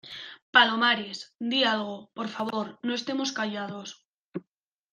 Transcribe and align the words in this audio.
palomares, 0.53 1.17
di 1.51 1.59
algo. 1.75 1.97
por 2.17 2.27
favor, 2.35 2.65
no 2.87 2.93
estemos 2.99 3.29
callados. 3.37 3.89